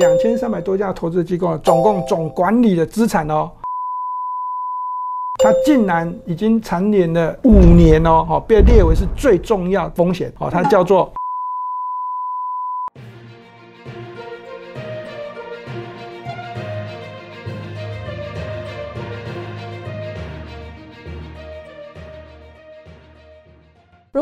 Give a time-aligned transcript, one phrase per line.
[0.00, 3.48] 两千三百多家投资机构，总共总管理的资产哦，
[5.40, 11.12] 它竟然已经蝉联了五年哦，被列为是最重要风险哦，它叫做。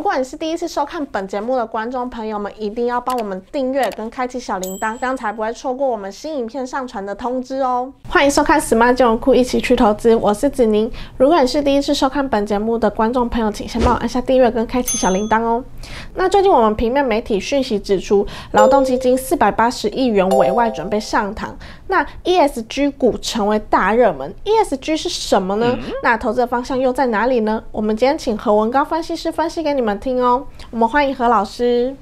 [0.03, 7.93] 如果你是第一次收看本节目的观众朋友们，一定要帮我们订阅跟开启小铃铛，这样才不会错过我们新影片上传的通知哦。
[8.09, 10.91] 欢迎收看 Smart 金融库，一起去投资，我是子宁。
[11.19, 15.63] 如果你是第一次收看本节目的观众朋友，请先帮我按下订阅跟开启小铃铛哦。
[16.17, 21.57] 那最近我们平面媒体讯息指出，劳动基金四百八十亿元委外准备上堂，
[21.87, 24.35] 那 ESG 股成为大热门。
[24.45, 25.79] ESG 是什么呢？
[26.03, 27.63] 那投资的方向又在哪里呢？
[27.71, 29.83] 我们今天请何文高分析师分析给你。
[29.83, 31.97] 你听哦，我们欢迎何老师。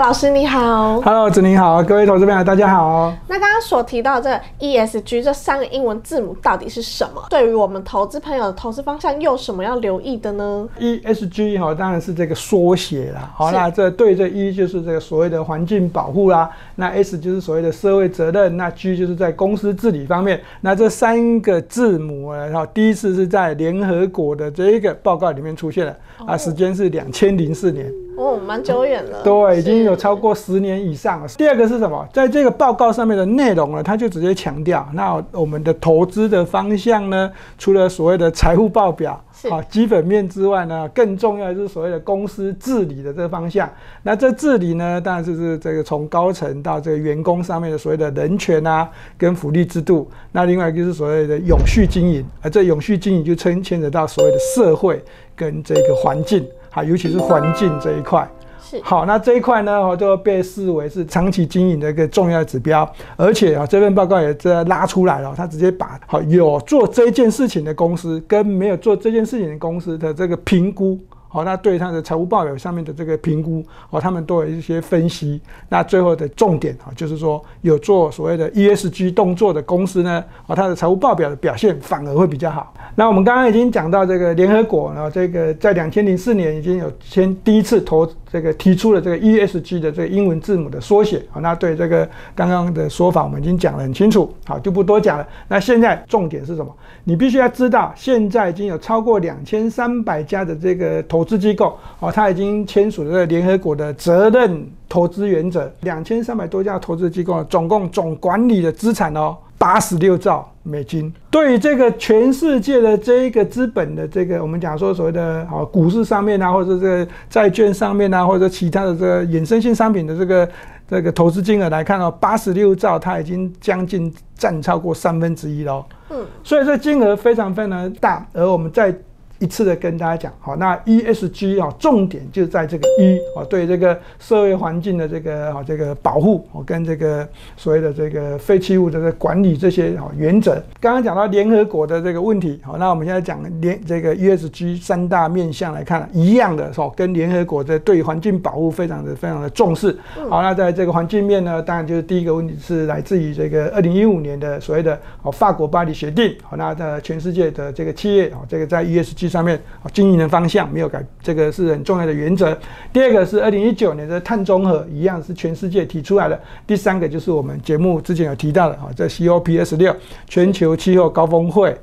[0.00, 0.98] 老师你好。
[1.02, 3.14] Hello，子宁好，各位投资朋友大家好。
[3.28, 7.22] 那刚刚所提到这 ESG 这三个英文字母到底是什么？
[7.28, 13.30] 对于我们投资朋友的投资方向，又有什么要留意的呢？ESG 哈，当然是这个缩写啦。
[13.36, 20.40] 好，那这对这 E 就是这个所谓的环境保护啦，那 S 就是所谓的社会责任，那 G 就是在公司治理方面。
[20.62, 25.94] 那这三个字母呢，哈，第一次是在联合国的这一个报告里面出现的，
[26.26, 27.92] 啊，时间是两千零四年。
[28.20, 29.22] 哦，蛮久远了。
[29.22, 31.28] 对，已经有超过十年以上了。
[31.38, 32.06] 第二个是什么？
[32.12, 43.66] 在这个报告上面的内容呢，他就直接强调，那我们的投资的方向呢，除了所谓的财务报表啊基本面之外呢，更重要的是所谓的公司治理的这个方向。
[44.02, 50.06] 那这治理呢，当然就是这个从高层到这个员工上面的所谓的人权啊，跟福利制度。
[50.32, 55.02] 那另外就是所谓的永续经营，而这永续经营就牵牵扯到所谓的社会
[55.34, 56.46] 跟这个环境。
[56.70, 58.28] 好，尤其是环境这一块，
[58.62, 70.98] 是好，那这一块呢，哦，就被视为是长期经营的一个重要指标，而且啊，这份报告也在拉出来了，他直接把好有做这件事情的公司跟没有做这件事情的公司的这个评估。
[71.32, 75.40] 好，那对它的财务报表上面的这个评估，哦，他们都有一些分析。
[75.68, 82.74] 那最后的重点啊，就是说有做所谓的 ESG 动作的公司呢，哦，它的财务报表的表现反而会比较好。
[82.96, 91.24] 那我们刚刚已经讲到这个联合国，然后这个在两千零四年已经有先第一次投这个提出了这个 ESG 的这个英文字母的缩写。
[91.30, 95.26] 好，那对这个刚刚的说法我们已经讲得很清楚，好，就不多讲了。
[95.46, 96.74] 那现在重点是什么？
[97.04, 105.70] 你必须要知道，现在已经有超过两千三百家的这个投资机构哦，他已经签署了联合国的责任投资原则。
[105.80, 111.12] 两千三百多家投资机构，总共总管理的资产哦，八十六兆美金。
[111.30, 120.48] 对于这个全世界的这一个资本的这个，我们讲说所谓的啊股市上面啊，或者这个债券上面啊，或者其他的这个衍生性商品的这个
[120.88, 125.84] 这个投资金额来看哦，八十六兆，它已经将近占超过三分之一了。
[126.10, 128.94] 嗯，所以这金额非常非常大，而我们在。
[129.40, 140.62] 一次的跟大家讲，好，那 ESG 啊，重点就在这个一啊，对这个社会环境的这个啊这个保护，哦，跟这个所谓的这个废弃物的管理这些啊原则。
[140.78, 149.96] 刚刚讲到联合国的这个问题，好，那我们现在讲联这个 ESG 三大面向来看，一样的，哦，跟联合国的对环境保护非常的非常的重视。
[150.28, 156.36] 好，那在这个环境面呢，当然就是第一个问题是来自于这个二零一五年的所谓的哦法国巴黎协定。
[156.42, 159.58] 好，那在全世界的这个企业啊，这个在 ESG 上面
[159.92, 162.58] 经营的方向没有改，这个是很重要的原则。
[162.92, 166.38] 第二个是二零一九年的碳中和，一样是全世界提出来的。
[166.66, 169.96] 第三个就是我们节目之前有提到的啊，在 COP 六
[170.26, 171.74] 全球气候高峰会。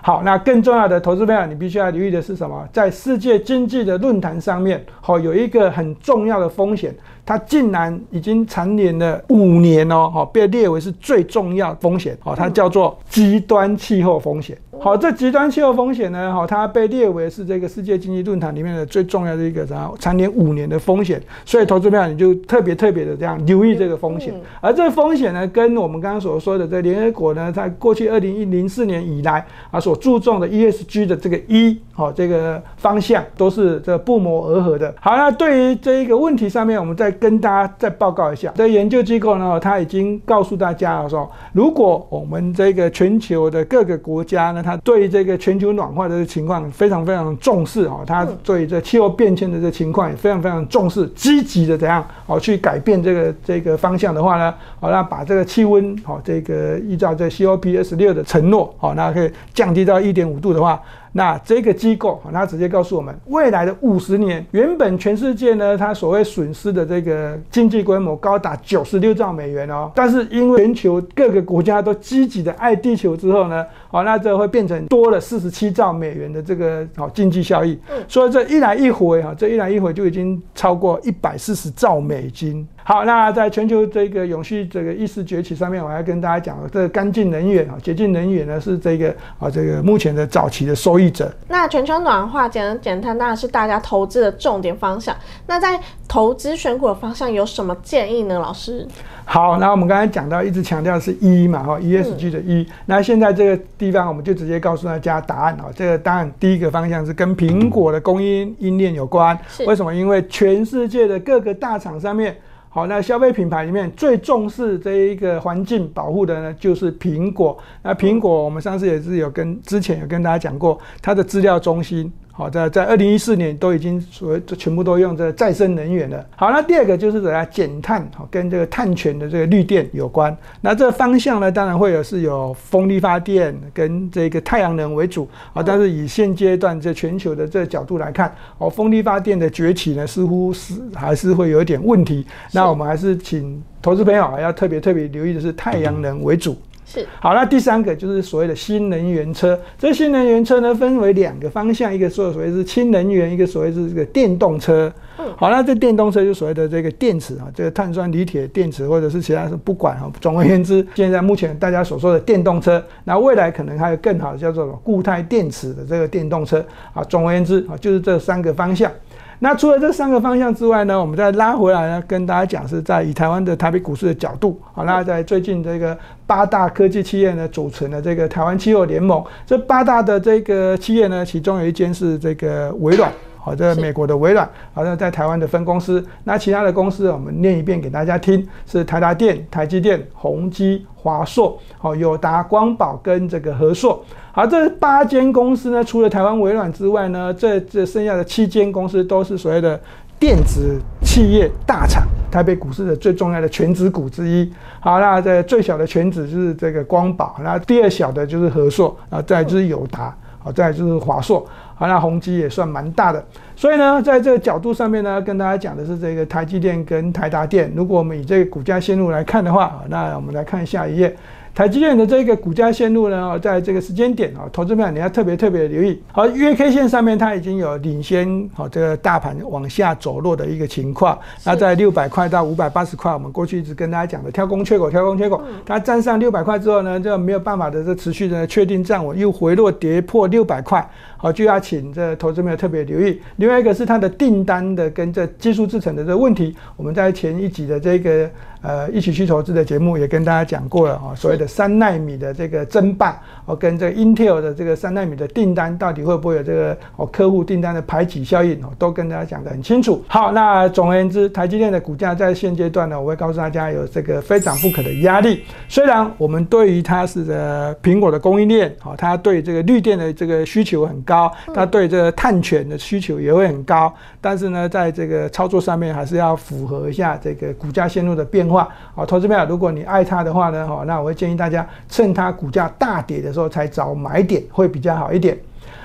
[0.00, 2.68] 好，那更重要的投资朋友，你必须要留意的是什么？
[2.70, 6.94] 在世界经济的论坛上面，好有一个很重要的风险。
[7.24, 14.54] 它竟然已经蝉联了五年哦，好被列为是最重要风险，好，它叫做极端气候风险。
[14.80, 21.22] 好，这极端气候风险呢，好，它被列为是这个世界经济论坛里面的最重要的一个啥常年五年的风险。
[21.46, 24.34] 所以投资票你就特别特别的这样留意这个风险。
[24.60, 34.92] 而这个风险呢，跟我们刚刚所说的在联合国呢，在过去二零一零四年以来啊所注重的 ESG 的这个一，好这个方向都是这不谋而合的。
[35.00, 60.82] 好，那对于这一个问题上面，我们再跟大家再报告一下，这研究机构呢，他已经告诉大家了说，如果我们这个全球的各个国家呢，他对这个全球暖化的情况非常非常重视哦，他对这气候变迁的这情况也非常非常重视，积极的怎样哦去改变这个这个方向的话呢，好，那把这个气温好这个依照这 COP 二十六的承诺好，那可以降低到一点五度的话。
[61.16, 69.92] 那这个机构，它直接告诉我们，未来的五十年，原本全世界呢，它所谓损失的这个经济规模高达九十六兆美元哦。
[69.94, 77.78] 但是因为全球各个国家都积极的爱地球之后呢，哦，那这会变成多了四十七兆美元的这个哦经济效益。
[78.08, 82.66] 所以这一来一回哈，这一来一回就已经超过一百四十兆美金。
[82.86, 89.08] 好，那在全球这个永续这个意识崛起上面，我要跟大家讲，这个干净能源啊，洁净能源呢是这个
[89.38, 91.32] 啊这个目前的早期的受益者。
[91.48, 95.16] 那全球暖化减减碳当然是大家投资的重点方向。
[95.46, 98.38] 那在投资选股的方向有什么建议呢？
[98.38, 98.86] 老师？
[99.24, 102.68] 好，那我们刚才讲到，一直强调是 E 嘛，哈，ESG 的 E。
[102.84, 105.72] 那现在这个地方，我们就直接告诉大家答案啊。
[105.74, 109.34] 这个当然第一个方向是跟苹果的供应链有关。
[109.66, 109.94] 为什么？
[109.94, 112.36] 因为全世界的各个大厂上面。
[112.74, 117.56] 好，那消费品牌里面最重视这一个环境保护的呢，就是苹果。
[117.84, 122.12] 那苹果，我们上次也是有跟之前有跟大家讲过，它的资料中心。
[122.36, 126.26] 好，在在二零一四年都已经所谓全部都用这再生能源了。
[126.34, 130.36] 好，那第二个就是怎样减碳，好，跟这个碳权的这个绿电有关。
[130.60, 135.62] 那这个方向呢，当然会有是有风力发电跟这个太阳能为主啊。
[135.62, 142.26] 但是以现阶段这全球的这个角度来看，哦，风力发电的崛起呢，似乎是还是会有一点问题。
[142.50, 146.56] 那我们还是请投资朋友要特别特别留意的是太阳能为主。
[146.94, 149.58] 是好，那第三个就是所谓的新能源车。
[149.76, 154.92] 这新能源车呢，分为两个方向，一个说所谓是氢能源，一个所谓是这个电动车。
[155.18, 160.10] 嗯，好，那这电动车就所谓的这个电池啊，这个碳酸锂铁电池或者是其他是不管啊。
[160.20, 167.02] 总而言之，现在目前大家所说的电动车，那未来可能还有更好的叫做固态电池的这个电动车啊。
[167.04, 168.90] 总而言之啊，就是这三个方向。
[169.40, 175.96] 那除了这三个方向之外呢，我们再拉回来呢，跟大家讲是在以台湾的台北股市的角度，好，那在最近这个
[176.26, 183.12] 八大科技企业呢组成的这个台湾气候联盟，这八大的这个企业呢，其中有一间是这个微软，
[183.44, 194.02] 好，这美国的微软，好，那在台湾的分公司，那其他的公司我们念一遍给大家听，是台达电、台积电、宏基、华硕，好，友达、光宝跟这个和硕。
[194.32, 199.78] 好，这八间公司呢，除了台湾微软之外呢，这这剩下的七间公司都是所谓的
[200.18, 204.50] 电子企业大厂，台北股市的最重要的全指股之一。
[204.80, 211.44] 好，那这最小的全指就是这个光宝，那第二小的就是和硕，啊，再就是友达，好，再就是华硕，
[211.74, 213.24] 好，那宏基也算蛮大的。
[213.56, 217.72] 所以呢，在这个角度上面呢，跟大家讲的是这个台积电跟台达电。
[217.74, 221.16] 如果我们以这个股价线路来看的话，那我们来看下一页。
[221.54, 226.02] 台积电的这个股价线路呢，在这个时间点啊，投资朋友你要特别特别留意。
[226.10, 231.16] 好，月 K 线上面它已经有领先好这个大盘往下走弱的一个情况。
[231.44, 240.84] 那在六百块到五百八十块，我们过去一直跟大家讲的跳空缺口，跳空缺口，它站上六百块之后呢，就没有办法的这持续的确定站稳，又回落跌破六百块，
[241.16, 243.20] 好就要请这投资朋友特别留意。
[243.36, 248.28] 另外一个是它的订单的跟这技术制成的这个问题，我们在前一集的这个。
[248.64, 260.02] 呃，一起去投资的节目也跟大家讲过了啊，所谓的三纳米的这个争霸，哦，跟这个 Intel 的这个三纳米的订单到底会不会有这个哦客户订单的排挤效应哦，都跟大家讲得很清楚。
[260.08, 265.44] 好，那总而言之，台积电的股价在现阶段呢，我会告诉大家有这个非涨不可的压力。
[265.68, 273.92] 虽然我们对于它是的苹果的供应链，哦，它对这个绿电的这个需求很高，它对这个碳权的需求也会很高，
[274.22, 278.54] 但是呢，在这个操作上面还是要符合一下这个股价线路的变化。
[278.54, 285.36] 话啊，投资友，如果你爱它的话呢，哈，那我会建议大家趁它股价大跌的时候才找买点，会比较好一点。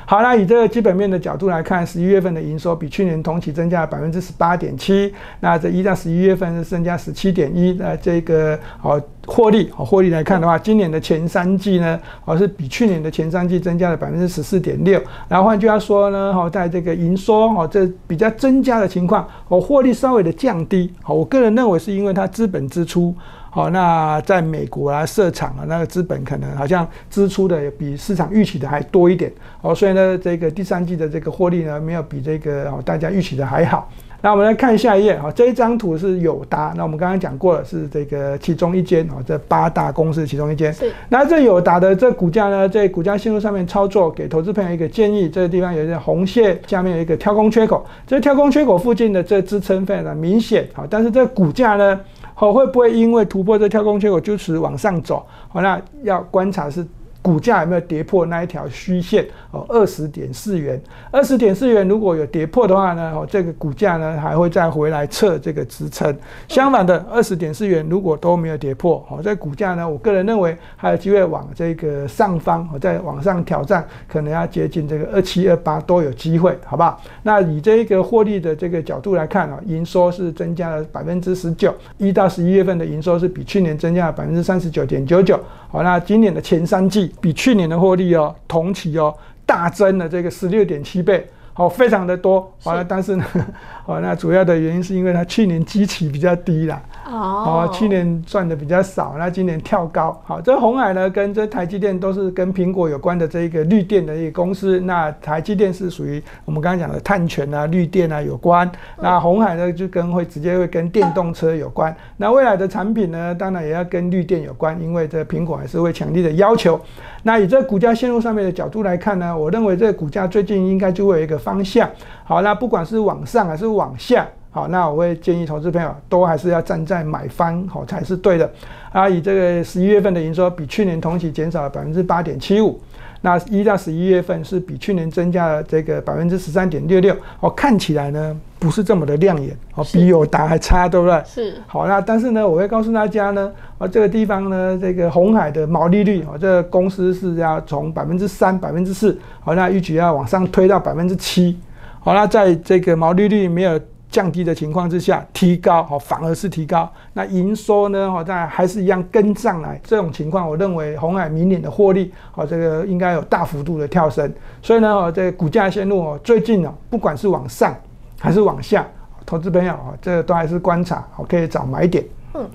[0.05, 14.99] 好，那以这个基本面的角度来看，十一月份的营收比去年同期增加了百分之十八点七，那这一到十一月份是增加十七点一，那这个好获利，好获利来看的话，今年的前三季呢，好是比去年的前三季增加了百分之十四点六。
[15.27, 23.13] 然后换句话说呢，好在这个营收，好这比较增加的情况，好获利稍微的降低，好我个人认为是因为它资本支出。
[23.51, 29.31] 好，那在美国啊设厂啊，那个资本可能好像支出的比市场预期的还多一点。
[29.61, 33.89] 哦，所以呢，这个第三季的这个获利呢，没有比这个哦大家预期的还好。
[34.21, 36.73] 那我们来看下一页啊，这一张图是友达。
[36.75, 40.71] 那我们刚刚讲过了，是这个其中一间啊，这八大公司其中一间。
[40.73, 40.91] 是。
[41.07, 47.83] 那这友达的这股价呢，在股价线路上面操作，给投资朋友一个建议，这个地方有一个红线，下面有一个跳空缺口。
[48.05, 51.99] 这跳空缺口附近的这支撑非常的明显啊，但是这股价呢？
[52.39, 55.27] 好，会不会因为突破这跳空缺口就是往上走？
[55.49, 56.87] 好，那要观察是
[57.21, 66.15] 股价有没有跌破那一条虚线哦，二十点四元，二十点四元如果有跌破的话呢，哦，这个股价呢还会再回来测这个支撑。
[66.47, 77.01] 相反的，二十点四元如果都没有跌破，哦，这股价呢，我个人认为还有机会往这个上方，哦，再往上挑战，可能要接近这个二七二八都有机会，好不好？
[77.23, 85.39] 那以这一个获利的这个角度来看啊，营收是增加了百分之十九，一到十一月份的营收是比去年增加了百分之三十九点九九。
[85.71, 91.27] 好，那今年的前三季比去年的获利哦，同期哦大增了这个十六点七倍，
[91.59, 92.49] 好，非常的多。
[92.63, 93.25] 完了，但是呢，
[93.85, 96.81] 哦，那主要的原因是因为它去年基期比较低啦。
[97.05, 100.17] 哦，去年赚的比较少，那今年跳高。
[100.25, 104.79] 好，这红海呢，跟这台积电都是跟苹果有关的这一个绿电的一个公司。
[104.79, 108.71] 那台积电是属于我们刚刚讲的碳权啊、绿电啊有关。
[109.01, 111.93] 那红海呢，就跟会直接会跟电动车有关。
[112.15, 116.79] 那未来的产品呢，当然也要跟绿电有关，因为这苹果还是会强力的要求。
[117.23, 121.89] 那以这股价线路上面的角度来看呢，我认为这个股价最近应该就会有一个方向。
[122.23, 124.27] 好，那不管是往上还是往下。
[124.51, 128.49] 好，那我会建议投资朋友都还是要站在买方好才是对的。
[128.91, 132.79] 啊，以这个十一月份的营收比去年同期减少了百分之八点七五，
[133.21, 137.15] 那一到十一月份是比去年增加了这个百分之十三点六六。
[137.39, 141.21] 哦，看起来呢不是这么的亮眼，哦，比友达还差，对不对？
[141.25, 141.55] 是。
[141.67, 151.57] 好，那但是呢，我会告诉大家呢，啊，这个地方呢，这个红海的毛利率，哦，这个公司是要从百分之三、百分之四，好，那预计要往上推到百分之七。
[151.99, 153.79] 好，那在这个毛利率没有。
[154.09, 156.91] 降低的情况之下，提高哦反而是提高。
[157.13, 158.11] 那营收呢？
[158.11, 159.79] 好，在还是一样跟上来。
[159.83, 164.33] 这种情况，我认为红海明年的获利，哦，这个应该有大幅度的跳升。
[164.61, 167.75] 所以呢，哦，这个股价线路哦，最近哦，不管是往上
[168.19, 168.87] 还是往下，
[169.25, 172.03] 投资朋友啊，这都还是观察，好，可以找买点。
[172.33, 172.49] 嗯。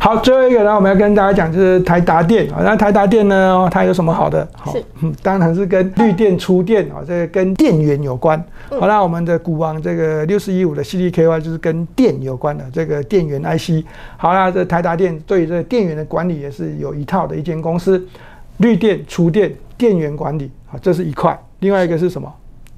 [0.00, 2.60] 好，最后一个呢，我们要跟大家讲就是台达电啊。
[2.62, 4.46] 那台达电呢，它有什么好的？
[4.54, 4.74] 好，
[5.22, 8.38] 当然是跟绿电出电啊，这个跟电源有关。
[8.70, 13.84] 好，那我们的股王这个六四一五的 CDKY 就是跟电有关的这个电源 IC。
[14.16, 18.06] 好，那这台达电对这电源的管理也是有一套的一间公司，
[18.58, 21.36] 绿电出电电源管理啊，这是一块。
[21.60, 22.32] 另外一个是什么？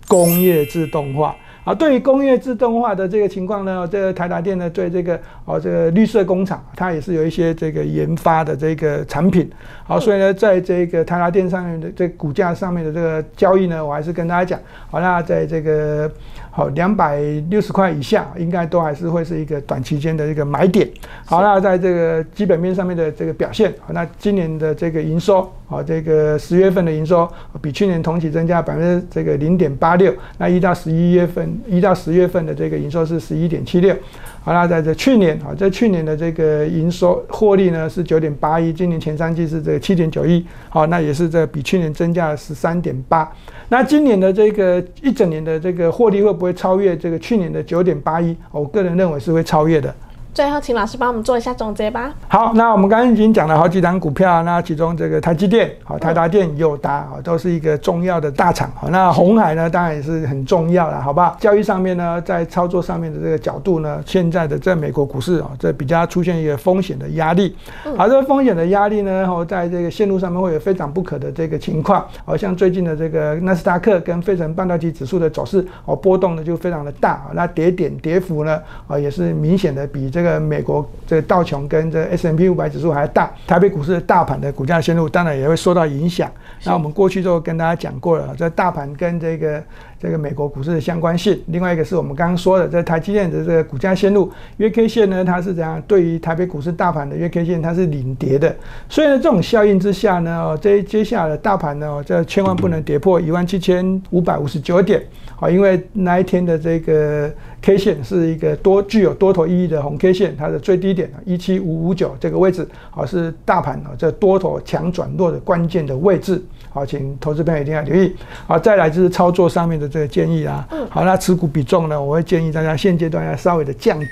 [0.09, 1.37] 工业自动化。
[1.63, 5.21] 啊，对于工业自动化的这个情况呢，这个台达电呢，对这个
[5.51, 9.51] 哦，这个绿色工厂，它也是有一些这个研发的这个产品。
[9.85, 16.09] 好，所以呢，在这个台达电上面的这股价上面的这个交易呢，我还是跟大家讲，好，那在这个
[16.51, 20.89] 好两百六十块以下，应该都还是会是一个短期间的一个买点。
[21.25, 25.51] 好，那在这个基本面上面的这个表现，好，那今年的这个营收。
[25.67, 27.29] 好，这个十月份的营收
[27.63, 33.95] 比去年同期增加百分之这个零点八六，那一到十一月份，一到十月份的这个营收是十一点七六。
[34.43, 43.31] 好，那在这去年啊，在去年的这个营收获利呢是九点八一，今年前三季是这个七点九一，好，那也是这比去年增加了十三点八。
[43.69, 48.37] 那今年的这个一整年的这个获利会不会超越这个去年的九点八一？
[48.51, 49.95] 我个人认为是会超越的。
[50.33, 52.15] 最后，请老师帮我们做一下总结吧。
[52.29, 58.71] 好，那我们刚刚已经讲了好几档股票，那其中这个台积电、好台达电、友达啊，都是一个重要的大厂。
[58.77, 61.37] 好，那红海呢，当然也是很重要了，好不好？
[61.41, 67.57] 交易上面呢，在操作上面的这个角度呢，现在的在美国股市啊，这比较出现一个风险的压力。
[67.97, 72.07] 好，这个风险的压力呢，然后在这个线路上面会有非常不可的这个情况。
[72.25, 77.27] 好像最近的这个纳斯达克跟费城半导体指数的走势，哦，波动呢就非常的大。
[77.33, 80.89] 那跌点跌幅呢，啊，也是明显的比这这个美国。
[81.07, 86.31] 这个道琼跟这 S M P 五百指数还大，台北股市的大盘的股价线路当然也会受到影响。
[86.63, 89.61] 那我们过去就跟大家讲过了，这大盘跟这个
[90.01, 91.39] 这个美国股市的相关性。
[91.49, 95.81] 另外一个是我们刚刚说的，这台积电的这个股价线路月 K 线呢，它是怎样？
[95.87, 98.57] 对于台北股市大盘的月 K 线，它是领跌的。
[98.89, 105.03] 所以呢，这种效应之下呢，哦，这接下来的大盘呢，这千万不能跌破一万七千五百五十九点。
[105.37, 116.43] 好，因为那一天的这个 K 线是一个多具有多头意义的红 K 线，它的最低点一七五五九这个位置，好是大盘啊这多头强转弱的关键的位置。
[116.73, 118.15] 好，请投资朋友一定要留意。
[118.47, 120.67] 好，再来就是操作上面的这个建议啊。
[120.89, 124.07] 好，那持股比重呢，我会建议大家现阶段要稍微的降低。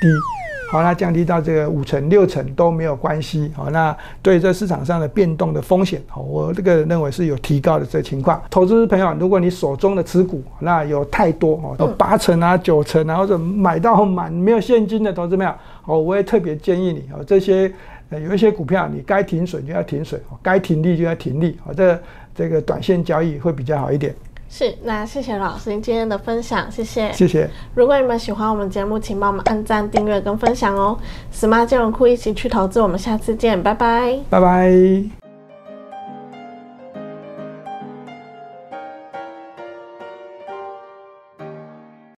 [0.71, 3.51] 好，那降低到这个五成六成都没有关系。
[3.57, 8.43] 好，那对这市场上的变动的风险，好，我这个认为是有提高的这情况。
[8.51, 15.51] 投资朋友，如果你手中的持股那有太多哦，有八成啊、九成啊，或者买到满没有现金的投资朋友，
[15.87, 17.73] 哦，我也特别建议你哦，这些
[18.11, 21.57] 有一些股票你该停损就要停损，该停利就要停利。
[21.65, 21.99] 好，这
[22.35, 24.15] 这个短线交易会比较好一点。
[24.51, 27.49] 是，那谢谢老师您今天的分享，谢谢，谢谢。
[27.75, 30.99] 如果你们喜欢我们节目，请帮我们按赞、订阅跟分享哦。
[31.33, 35.18] Smart 金融库一起去投资，我们下次见，拜拜，拜拜。